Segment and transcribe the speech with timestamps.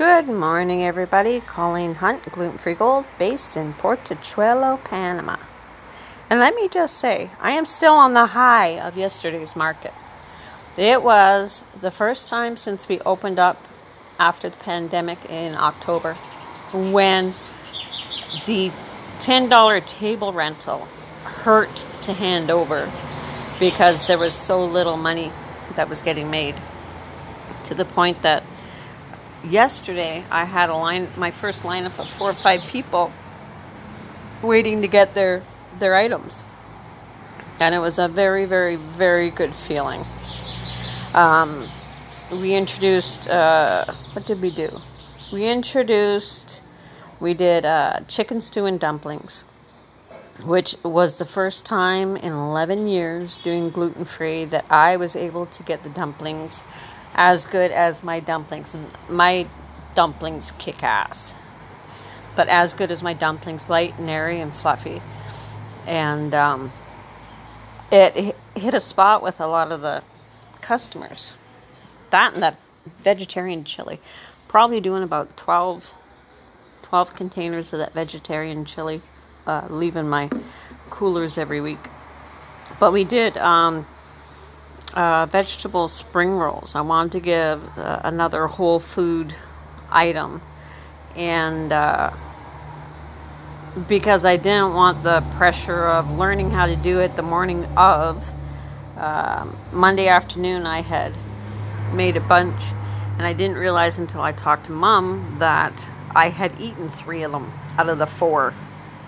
[0.00, 1.40] Good morning, everybody.
[1.40, 5.36] Colleen Hunt, Gluten Free Gold, based in Portachuelo, Panama.
[6.30, 9.92] And let me just say, I am still on the high of yesterday's market.
[10.78, 13.62] It was the first time since we opened up
[14.18, 16.14] after the pandemic in October
[16.72, 17.34] when
[18.46, 18.72] the
[19.18, 20.88] $10 table rental
[21.24, 22.90] hurt to hand over
[23.58, 25.30] because there was so little money
[25.76, 26.54] that was getting made
[27.64, 28.42] to the point that
[29.44, 33.12] yesterday I had a line my first lineup of four or five people
[34.42, 35.42] waiting to get their
[35.78, 36.44] their items.
[37.58, 40.00] And it was a very, very, very good feeling.
[41.12, 41.68] Um,
[42.30, 44.68] we introduced uh, what did we do?
[45.32, 46.62] We introduced
[47.20, 49.44] we did uh, chicken stew and dumplings,
[50.42, 55.44] which was the first time in 11 years doing gluten free that I was able
[55.44, 56.64] to get the dumplings
[57.20, 58.74] as good as my dumplings.
[58.74, 59.46] And my
[59.94, 61.34] dumplings kick ass.
[62.34, 65.02] But as good as my dumplings, light and airy and fluffy.
[65.86, 66.72] And um,
[67.92, 70.02] it hit a spot with a lot of the
[70.62, 71.34] customers.
[72.08, 74.00] That and that vegetarian chili.
[74.48, 75.92] Probably doing about 12,
[76.80, 79.02] 12 containers of that vegetarian chili,
[79.46, 80.30] uh, leaving my
[80.88, 81.86] coolers every week.
[82.78, 83.36] But we did.
[83.36, 83.84] Um,
[84.94, 86.74] uh, vegetable spring rolls.
[86.74, 89.34] I wanted to give uh, another whole food
[89.90, 90.42] item,
[91.16, 92.10] and uh,
[93.88, 98.30] because I didn't want the pressure of learning how to do it the morning of
[98.96, 101.12] um, Monday afternoon, I had
[101.92, 102.72] made a bunch,
[103.16, 107.32] and I didn't realize until I talked to mom that I had eaten three of
[107.32, 108.52] them out of the four.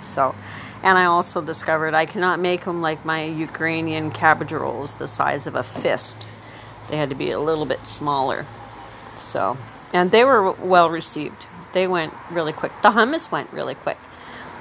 [0.00, 0.34] So
[0.86, 5.48] and I also discovered I cannot make them like my Ukrainian cabbage rolls, the size
[5.48, 6.24] of a fist.
[6.88, 8.46] They had to be a little bit smaller.
[9.16, 9.58] So,
[9.92, 11.46] and they were well received.
[11.72, 12.70] They went really quick.
[12.82, 13.98] The hummus went really quick.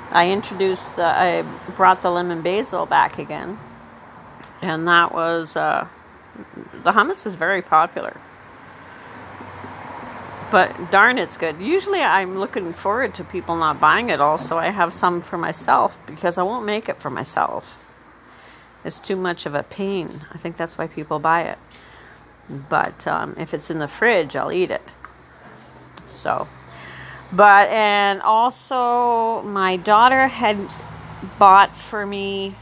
[0.10, 1.44] I introduced the, I
[1.76, 3.60] brought the lemon basil back again,
[4.64, 5.88] and that was, uh,
[6.74, 8.20] the hummus was very popular
[10.52, 11.60] but darn, it's good.
[11.60, 15.38] Usually, I'm looking forward to people not buying it all, so I have some for
[15.38, 17.78] myself because I won't make it for myself.
[18.84, 20.22] It's too much of a pain.
[20.34, 21.58] I think that's why people buy it.
[22.70, 24.94] But um, if it's in the fridge, I'll eat it.
[26.06, 26.48] So,
[27.34, 30.58] but and also, my daughter had
[31.40, 32.56] bought for me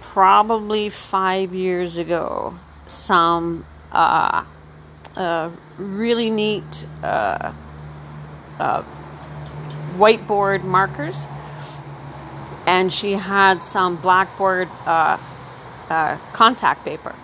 [0.00, 2.54] probably five years ago
[2.86, 3.64] some.
[3.90, 4.44] Uh,
[5.78, 7.52] really neat uh,
[8.58, 8.82] uh,
[9.96, 11.26] whiteboard markers,
[12.66, 15.18] and she had some blackboard uh,
[15.88, 17.14] uh, contact paper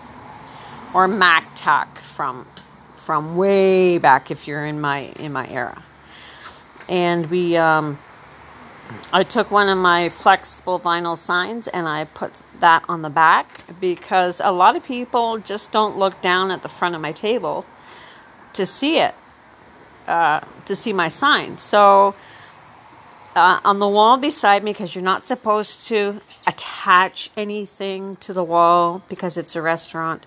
[0.95, 2.47] or MacTac from
[2.95, 5.83] from way back if you're in my in my era,
[6.89, 7.57] and we.
[7.57, 7.99] Um,
[9.11, 13.65] I took one of my flexible vinyl signs and I put that on the back
[13.81, 17.65] because a lot of people just don't look down at the front of my table
[18.55, 19.15] to see it,
[20.07, 21.59] uh, to see my sign.
[21.59, 22.15] So
[23.35, 28.45] uh, on the wall beside me, because you're not supposed to attach anything to the
[28.45, 30.27] wall because it's a restaurant,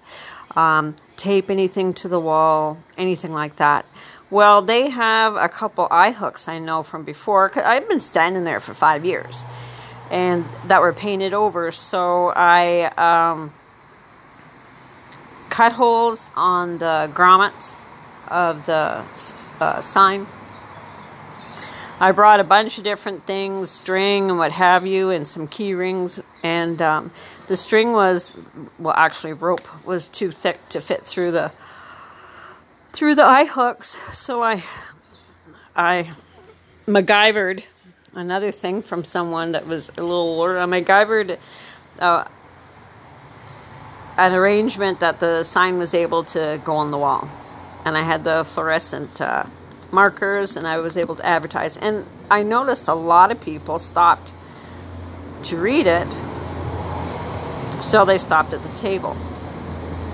[0.56, 3.86] um, tape anything to the wall, anything like that.
[4.31, 7.47] Well, they have a couple eye hooks I know from before.
[7.50, 9.46] Cause I've been standing there for five years,
[10.09, 11.72] and that were painted over.
[11.72, 13.53] So I um,
[15.50, 17.75] cut holes on the grommets
[18.28, 19.03] of the
[19.59, 20.28] uh, sign.
[21.97, 25.74] I brought a bunch of different things, string and what have you, and some key
[25.74, 26.22] rings.
[26.44, 27.12] And um,
[27.47, 28.36] the string was,
[28.78, 31.52] well, actually, rope was too thick to fit through the
[32.91, 33.97] through the eye hooks.
[34.13, 34.63] So I,
[35.75, 36.12] I
[36.86, 37.66] MacGyvered
[38.13, 40.59] another thing from someone that was a little older.
[40.59, 41.38] I MacGyvered
[42.00, 42.25] uh,
[44.18, 47.30] an arrangement that the sign was able to go on the wall
[47.85, 49.44] and I had the fluorescent uh,
[49.92, 51.77] markers, and I was able to advertise.
[51.77, 54.33] And I noticed a lot of people stopped
[55.44, 56.07] to read it,
[57.81, 59.15] so they stopped at the table.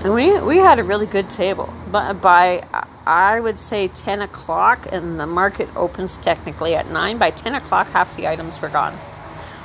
[0.04, 1.74] And we, we had a really good table.
[1.90, 2.68] But by,
[3.06, 7.88] I would say, 10 o'clock, and the market opens technically at 9, by 10 o'clock,
[7.90, 8.98] half the items were gone.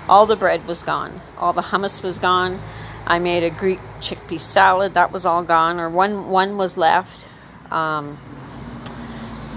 [0.08, 2.60] All the bread was gone, all the hummus was gone.
[3.08, 7.26] I made a Greek chickpea salad, that was all gone, or one, one was left
[7.72, 8.18] um,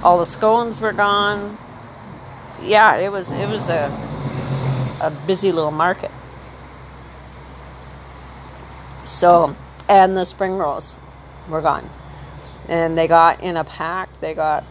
[0.04, 1.58] all the scones were gone.
[2.64, 3.90] Yeah, it was it was a
[5.02, 6.12] a busy little market.
[9.06, 9.56] So,
[9.88, 11.00] and the spring rolls
[11.50, 11.90] were gone.
[12.68, 14.20] And they got in a pack.
[14.20, 14.64] They got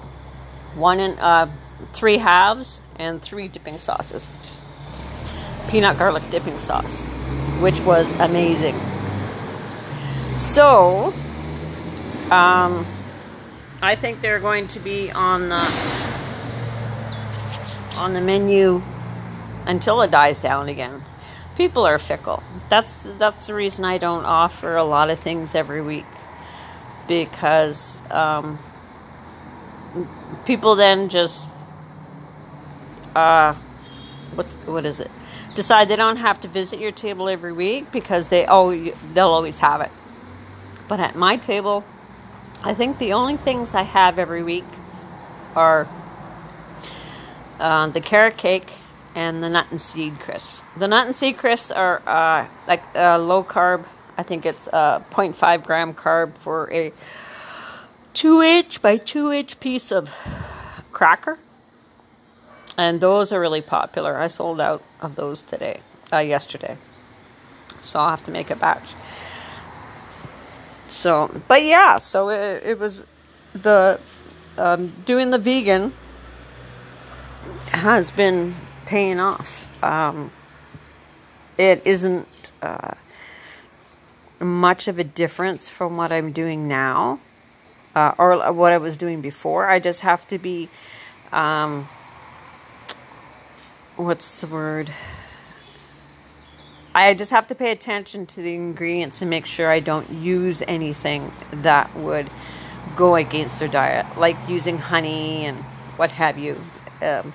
[0.75, 1.51] one in uh,
[1.93, 4.31] three halves and three dipping sauces.
[5.69, 7.03] Peanut garlic dipping sauce,
[7.61, 8.77] which was amazing.
[10.37, 11.13] So,
[12.31, 12.87] um,
[13.81, 15.65] I think they're going to be on the
[17.99, 18.83] on the menu
[19.67, 21.03] until it dies down again.
[21.57, 22.43] People are fickle.
[22.69, 26.07] That's that's the reason I don't offer a lot of things every week
[27.07, 28.59] because um,
[30.45, 31.51] people then just
[33.15, 33.55] uh,
[34.35, 35.11] what's what is it?
[35.55, 38.75] Decide they don't have to visit your table every week because they oh
[39.13, 39.91] they'll always have it.
[40.89, 41.85] But at my table,
[42.65, 44.65] I think the only things I have every week
[45.55, 45.87] are
[47.61, 48.73] uh, the carrot cake
[49.15, 50.63] and the nut and seed crisps.
[50.77, 53.87] The nut and seed crisps are uh, like uh, low carb.
[54.17, 56.93] I think it's uh, 0.5 gram carb for a
[58.13, 60.15] two inch by two inch piece of
[60.93, 61.39] cracker.
[62.77, 64.19] And those are really popular.
[64.19, 65.81] I sold out of those today,
[66.13, 66.77] uh, yesterday.
[67.83, 68.95] So I'll have to make a batch.
[70.89, 73.05] So, but yeah, so it, it was
[73.53, 74.01] the
[74.57, 75.93] um, doing the vegan
[77.71, 78.55] has been
[78.87, 79.69] paying off.
[79.85, 80.31] Um,
[81.59, 82.95] it isn't uh,
[84.41, 87.21] much of a difference from what I'm doing now
[87.95, 89.69] uh, or what I was doing before.
[89.69, 90.69] I just have to be,
[91.33, 91.89] um,
[93.97, 94.91] what's the word?
[96.99, 100.63] I just have to pay attention to the ingredients and make sure I don't use
[100.67, 102.29] anything that would
[102.97, 105.59] go against their diet, like using honey and
[105.97, 106.61] what have you.
[107.01, 107.33] Um,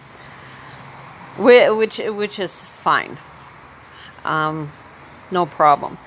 [1.38, 3.18] which which is fine,
[4.26, 4.72] um,
[5.32, 5.98] no problem.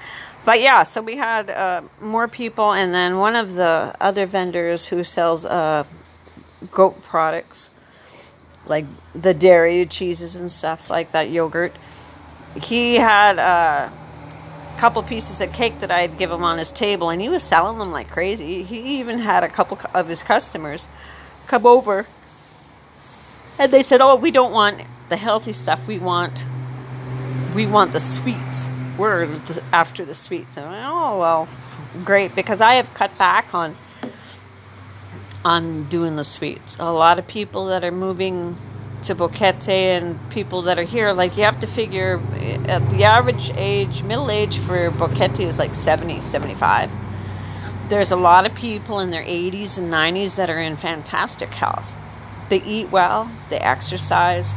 [0.45, 4.89] But yeah, so we had uh, more people, and then one of the other vendors
[4.89, 5.85] who sells uh,
[6.71, 7.71] goat products,
[8.67, 11.75] like the dairy cheeses and stuff like that, yogurt.
[12.63, 13.93] He had a
[14.79, 17.79] couple pieces of cake that I'd give him on his table, and he was selling
[17.79, 18.63] them like crazy.
[18.63, 20.89] He even had a couple of his customers
[21.47, 22.07] come over,
[23.59, 25.87] and they said, "Oh, we don't want the healthy stuff.
[25.87, 26.47] We want
[27.55, 28.71] we want the sweets.
[28.99, 29.29] We're
[29.73, 31.49] after the sweets." And oh well,
[32.05, 33.77] great because I have cut back on
[35.45, 36.77] on doing the sweets.
[36.79, 38.57] A lot of people that are moving
[39.05, 43.51] to Boquete and people that are here, like you have to figure uh, the average
[43.55, 46.93] age, middle age for Boquete is like 70, 75.
[47.89, 51.97] There's a lot of people in their 80s and 90s that are in fantastic health.
[52.49, 54.55] They eat well, they exercise,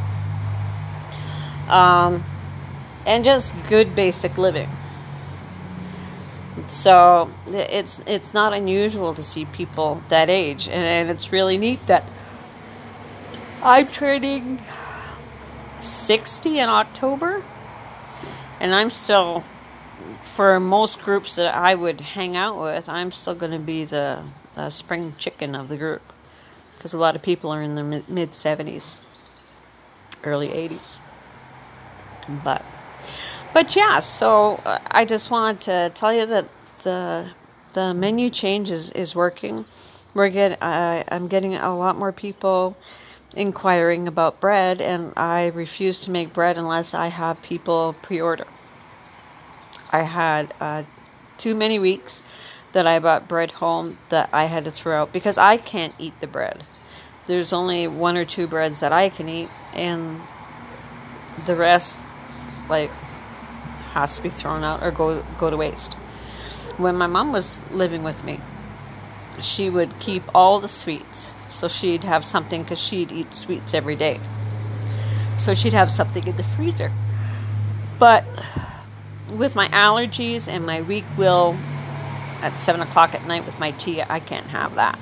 [1.67, 2.23] um,
[3.05, 4.69] and just good basic living.
[6.67, 11.85] So it's it's not unusual to see people that age, and, and it's really neat
[11.87, 12.03] that
[13.61, 14.59] I'm turning
[15.81, 17.43] 60 in October,
[18.59, 19.41] and I'm still,
[20.21, 24.23] for most groups that I would hang out with, I'm still going to be the,
[24.69, 26.01] spring chicken of the group
[26.73, 28.99] because a lot of people are in the mid 70s,
[30.25, 30.99] early 80s
[32.43, 32.63] but
[33.53, 36.45] but yeah so uh, i just wanted to tell you that
[36.83, 37.29] the
[37.73, 39.63] the menu change is, is working.
[40.13, 42.77] We're get uh, i'm getting a lot more people
[43.35, 48.45] inquiring about bread and i refuse to make bread unless i have people pre-order
[49.91, 50.83] i had uh,
[51.37, 52.23] too many weeks
[52.73, 56.19] that i bought bread home that i had to throw out because i can't eat
[56.19, 56.63] the bread
[57.27, 60.19] there's only one or two breads that i can eat and
[61.45, 61.99] the rest
[62.69, 62.91] like
[63.93, 65.95] has to be thrown out or go go to waste.
[66.77, 68.39] When my mom was living with me,
[69.41, 71.33] she would keep all the sweets.
[71.49, 74.19] So she'd have something because she'd eat sweets every day.
[75.37, 76.91] So she'd have something in the freezer.
[77.97, 78.23] But
[79.31, 81.57] with my allergies and my weak will
[82.41, 84.97] at 7 o'clock at night with my tea, I can't have that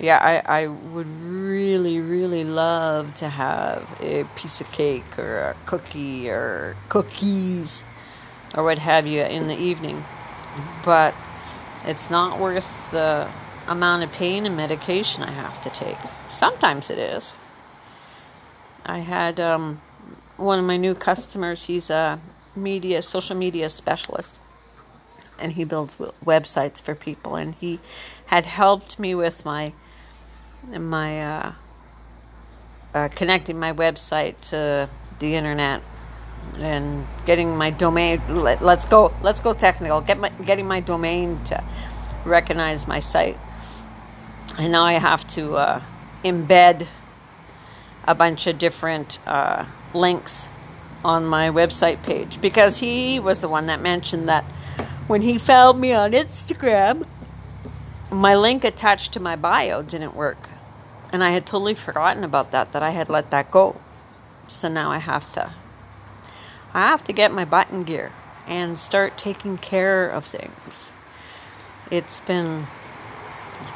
[0.00, 5.56] yeah, I, I would really, really love to have a piece of cake or a
[5.66, 7.84] cookie or cookies
[8.54, 10.02] or what have you in the evening.
[10.84, 11.14] But
[11.84, 13.28] it's not worth the
[13.70, 15.96] amount of pain and medication I have to take.
[16.28, 17.34] Sometimes it is.
[18.84, 19.80] I had um,
[20.36, 22.18] one of my new customers, he's a
[22.56, 24.40] media, social media specialist,
[25.38, 27.78] and he builds websites for people, and he
[28.26, 29.72] had helped me with my
[30.68, 31.52] my uh,
[32.94, 34.88] uh, connecting my website to
[35.20, 35.80] the internet
[36.56, 38.20] and getting my domain.
[38.28, 39.12] Let, us go.
[39.22, 40.00] Let's go technical.
[40.00, 41.62] Get my getting my domain to
[42.24, 43.38] recognize my site.
[44.60, 45.82] And now I have to uh,
[46.22, 46.86] embed
[48.06, 49.64] a bunch of different uh,
[49.94, 50.50] links
[51.02, 54.44] on my website page because he was the one that mentioned that
[55.06, 57.06] when he found me on Instagram,
[58.12, 60.50] my link attached to my bio didn't work.
[61.10, 63.80] And I had totally forgotten about that, that I had let that go.
[64.46, 65.54] So now I have to
[66.74, 68.12] I have to get my button gear
[68.46, 70.92] and start taking care of things.
[71.90, 72.66] It's been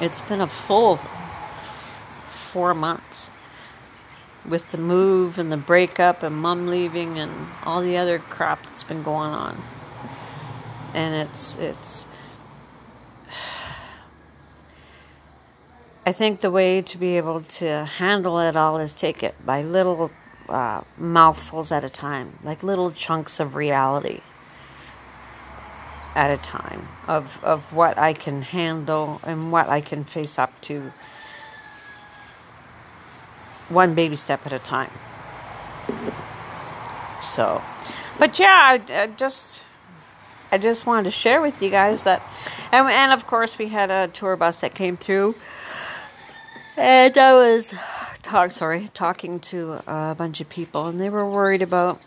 [0.00, 0.96] it's been a full
[2.26, 3.30] 4 months
[4.48, 7.32] with the move and the breakup and mom leaving and
[7.64, 9.62] all the other crap that's been going on.
[10.94, 12.06] And it's it's
[16.06, 19.62] I think the way to be able to handle it all is take it by
[19.62, 20.10] little
[20.48, 24.20] uh, mouthfuls at a time, like little chunks of reality
[26.14, 30.52] at a time of, of what I can handle and what I can face up
[30.62, 30.92] to
[33.68, 34.90] one baby step at a time.
[37.22, 37.62] So,
[38.18, 39.64] but yeah, I, I just
[40.52, 42.22] I just wanted to share with you guys that,
[42.70, 45.34] and, and of course we had a tour bus that came through,
[46.76, 47.74] and I was
[48.22, 51.98] talk sorry talking to a bunch of people, and they were worried about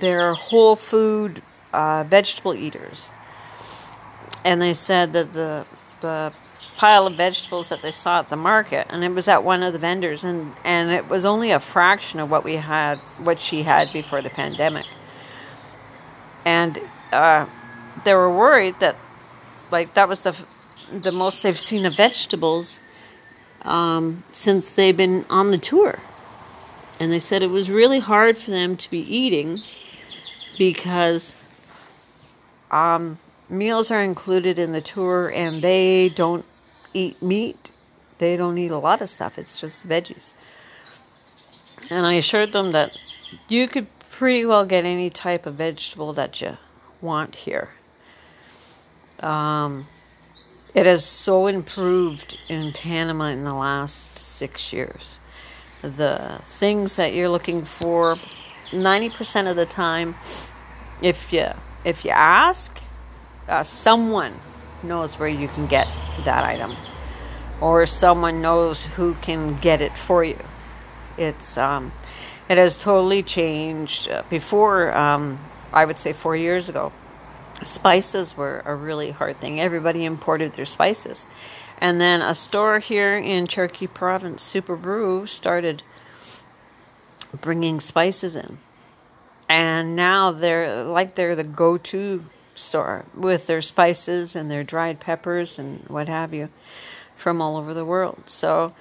[0.00, 1.42] their whole food
[1.72, 3.10] uh, vegetable eaters,
[4.48, 5.66] and they said that the
[6.00, 6.32] the
[6.78, 9.74] pile of vegetables that they saw at the market, and it was at one of
[9.74, 13.64] the vendors, and and it was only a fraction of what we had, what she
[13.64, 14.86] had before the pandemic,
[16.46, 16.80] and
[17.12, 17.44] uh,
[18.04, 18.96] they were worried that,
[19.70, 20.34] like that was the
[20.90, 22.80] the most they've seen of vegetables
[23.62, 25.98] um, since they've been on the tour,
[26.98, 29.58] and they said it was really hard for them to be eating
[30.56, 31.36] because.
[32.70, 36.44] Um, meals are included in the tour and they don't
[36.94, 37.70] eat meat.
[38.18, 39.38] They don't eat a lot of stuff.
[39.38, 40.32] It's just veggies.
[41.90, 42.98] And I assured them that
[43.48, 46.56] you could pretty well get any type of vegetable that you
[47.00, 47.70] want here.
[49.20, 49.86] Um,
[50.74, 55.18] it has so improved in Panama in the last six years.
[55.82, 58.16] The things that you're looking for,
[58.70, 60.16] 90% of the time,
[61.00, 61.52] if you
[61.84, 62.78] if you ask,
[63.48, 64.34] uh, someone
[64.84, 65.88] knows where you can get
[66.24, 66.72] that item.
[67.60, 70.38] Or someone knows who can get it for you.
[71.16, 71.92] It's um,
[72.48, 74.08] it has totally changed.
[74.08, 75.40] Uh, before um,
[75.72, 76.92] i would say four years ago
[77.64, 79.60] spices were a really hard thing.
[79.60, 81.26] Everybody imported their spices.
[81.80, 85.82] And then a store here in Chiriquí province Super Barú started
[87.40, 88.58] bringing spices in.
[89.48, 92.24] And now they're like they're the go-to
[92.58, 96.48] store with their spices and their dried peppers and what have you
[97.16, 98.24] from all over the world.
[98.26, 98.72] So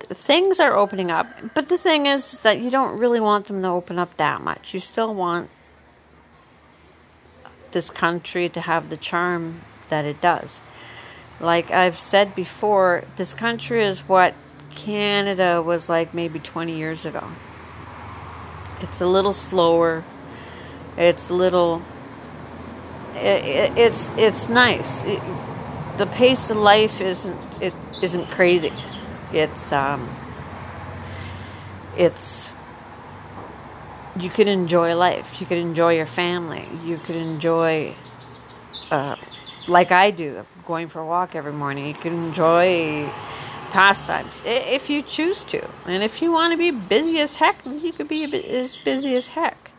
[0.00, 3.68] things are opening up, but the thing is that you don't really want them to
[3.68, 4.74] open up that much.
[4.74, 5.50] You still want
[7.72, 10.60] this country to have the charm that it does.
[11.40, 14.34] Like I've said before, this country is what
[14.70, 17.28] Canada was like maybe 20 years ago.
[18.80, 20.04] It's a little slower.
[20.96, 21.82] It's a little
[23.22, 25.04] it, it's it's nice.
[25.04, 25.20] It,
[25.98, 28.72] the pace of life isn't it isn't crazy.
[29.32, 30.08] It's um,
[31.96, 32.52] it's
[34.18, 35.40] you can enjoy life.
[35.40, 36.66] You can enjoy your family.
[36.84, 37.94] You can enjoy,
[38.90, 39.16] uh,
[39.66, 41.86] like I do, going for a walk every morning.
[41.86, 43.08] You can enjoy
[43.70, 47.92] pastimes if you choose to, and if you want to be busy as heck, you
[47.92, 49.70] could be as busy as heck.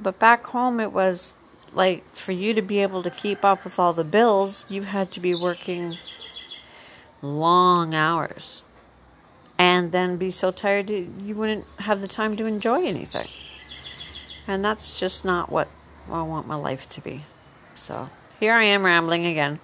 [0.00, 1.34] But back home, it was
[1.74, 5.10] like for you to be able to keep up with all the bills, you had
[5.12, 5.94] to be working
[7.22, 8.62] long hours
[9.58, 13.28] and then be so tired you wouldn't have the time to enjoy anything.
[14.46, 15.68] And that's just not what
[16.10, 17.24] I want my life to be.
[17.74, 18.10] So
[18.40, 19.60] here I am rambling again.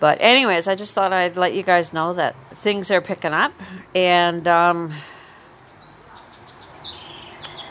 [0.00, 3.52] But, anyways, I just thought I'd let you guys know that things are picking up.
[3.94, 4.92] And, um,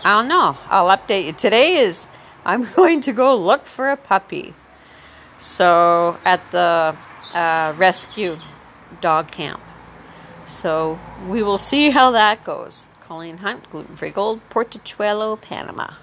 [0.05, 0.57] I don't know.
[0.69, 1.33] I'll update you.
[1.33, 2.07] Today is
[2.45, 4.53] I'm going to go look for a puppy.
[5.37, 6.95] So, at the
[7.33, 8.37] uh, rescue
[9.01, 9.61] dog camp.
[10.45, 12.85] So, we will see how that goes.
[13.01, 15.93] Colleen Hunt, Gluten Free Gold, Portachuelo, Panama.